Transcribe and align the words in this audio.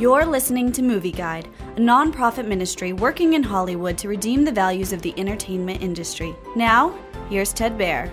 You're 0.00 0.24
listening 0.24 0.72
to 0.72 0.82
Movie 0.82 1.12
Guide, 1.12 1.46
a 1.76 1.78
nonprofit 1.78 2.46
ministry 2.46 2.94
working 2.94 3.34
in 3.34 3.42
Hollywood 3.42 3.98
to 3.98 4.08
redeem 4.08 4.46
the 4.46 4.50
values 4.50 4.94
of 4.94 5.02
the 5.02 5.12
entertainment 5.18 5.82
industry. 5.82 6.34
Now, 6.56 6.98
here's 7.28 7.52
Ted 7.52 7.76
Baehr. 7.76 8.10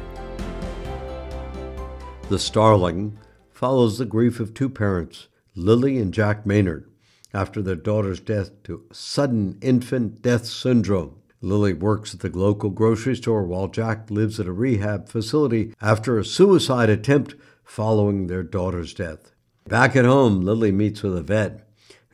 The 2.27 2.39
Starling 2.39 3.17
follows 3.53 3.97
the 3.97 4.05
grief 4.05 4.41
of 4.41 4.53
two 4.53 4.67
parents, 4.67 5.29
Lily 5.55 5.97
and 5.97 6.13
Jack 6.13 6.45
Maynard, 6.45 6.91
after 7.33 7.61
their 7.61 7.77
daughter's 7.77 8.19
death 8.19 8.51
to 8.63 8.83
sudden 8.91 9.57
infant 9.61 10.21
death 10.21 10.45
syndrome. 10.45 11.21
Lily 11.39 11.71
works 11.71 12.13
at 12.13 12.19
the 12.19 12.37
local 12.37 12.69
grocery 12.69 13.15
store 13.15 13.43
while 13.43 13.69
Jack 13.69 14.11
lives 14.11 14.41
at 14.41 14.47
a 14.47 14.51
rehab 14.51 15.07
facility 15.07 15.73
after 15.81 16.19
a 16.19 16.25
suicide 16.25 16.89
attempt 16.89 17.35
following 17.63 18.27
their 18.27 18.43
daughter's 18.43 18.93
death. 18.93 19.31
Back 19.69 19.95
at 19.95 20.03
home, 20.03 20.41
Lily 20.41 20.73
meets 20.73 21.01
with 21.01 21.17
a 21.17 21.21
vet 21.21 21.63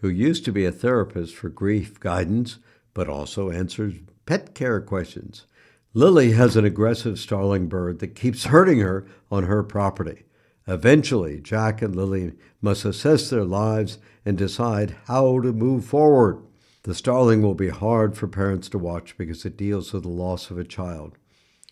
who 0.03 0.09
used 0.09 0.43
to 0.43 0.51
be 0.51 0.65
a 0.65 0.71
therapist 0.71 1.33
for 1.33 1.47
grief 1.47 1.97
guidance, 1.97 2.59
but 2.93 3.07
also 3.07 3.49
answers 3.49 3.93
pet 4.25 4.53
care 4.53 4.81
questions. 4.81 5.45
Lily 5.93 6.33
has 6.33 6.57
an 6.57 6.65
aggressive 6.65 7.17
starling 7.17 7.69
bird 7.69 7.99
that 7.99 8.13
keeps 8.13 8.43
hurting 8.47 8.79
her 8.79 9.05
on 9.31 9.45
her 9.45 9.63
property. 9.63 10.25
Eventually, 10.67 11.39
Jack 11.39 11.81
and 11.81 11.95
Lily 11.95 12.33
must 12.61 12.83
assess 12.83 13.29
their 13.29 13.45
lives 13.45 13.97
and 14.25 14.37
decide 14.37 14.97
how 15.05 15.39
to 15.39 15.53
move 15.53 15.85
forward. 15.85 16.43
The 16.83 16.93
Starling 16.93 17.41
will 17.41 17.55
be 17.55 17.69
hard 17.69 18.17
for 18.17 18.27
parents 18.27 18.67
to 18.69 18.77
watch 18.77 19.17
because 19.17 19.45
it 19.45 19.55
deals 19.55 19.93
with 19.93 20.03
the 20.03 20.09
loss 20.09 20.51
of 20.51 20.57
a 20.57 20.65
child. 20.65 21.17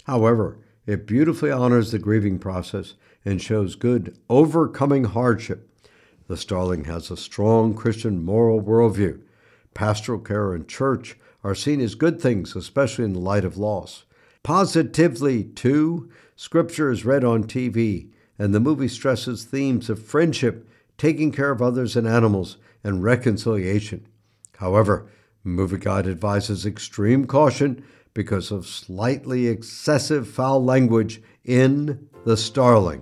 However, 0.06 0.58
it 0.86 1.06
beautifully 1.06 1.52
honors 1.52 1.92
the 1.92 2.00
grieving 2.00 2.40
process 2.40 2.94
and 3.26 3.42
shows 3.42 3.76
good 3.76 4.18
overcoming 4.30 5.04
hardship. 5.04 5.68
The 6.32 6.38
Starling 6.38 6.86
has 6.86 7.12
a 7.12 7.18
strong 7.18 7.74
Christian 7.74 8.24
moral 8.24 8.62
worldview. 8.62 9.20
Pastoral 9.74 10.20
care 10.20 10.54
and 10.54 10.66
church 10.66 11.18
are 11.44 11.54
seen 11.54 11.82
as 11.82 11.94
good 11.94 12.22
things, 12.22 12.56
especially 12.56 13.04
in 13.04 13.12
the 13.12 13.20
light 13.20 13.44
of 13.44 13.58
loss. 13.58 14.06
Positively, 14.42 15.44
too, 15.44 16.10
Scripture 16.38 16.90
is 16.90 17.04
read 17.04 17.26
on 17.26 17.44
TV, 17.44 18.12
and 18.40 18.56
the 18.56 18.62
movie 18.62 18.88
stresses 18.88 19.44
themes 19.44 19.90
of 19.90 20.02
friendship, 20.02 20.70
taking 20.98 21.34
care 21.34 21.52
of 21.52 21.62
others 21.62 21.98
and 21.98 22.08
animals, 22.08 22.56
and 22.82 23.04
reconciliation. 23.04 24.08
However, 24.56 25.08
Movie 25.44 25.80
Guide 25.80 26.08
advises 26.08 26.66
extreme 26.66 27.26
caution 27.26 27.84
because 28.14 28.52
of 28.52 28.68
slightly 28.68 29.48
excessive 29.48 30.30
foul 30.30 30.64
language 30.64 31.22
in 31.44 32.08
The 32.24 32.38
Starling. 32.38 33.02